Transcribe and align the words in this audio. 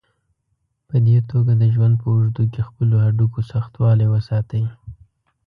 په 0.87 0.95
دې 1.05 1.17
توګه 1.31 1.51
د 1.61 1.63
ژوند 1.73 1.95
په 2.01 2.07
اوږدو 2.13 2.43
کې 2.53 2.61
خپلو 2.67 2.95
هډوکو 3.05 3.39
سختوالی 3.51 4.07
وساتئ. 4.09 4.63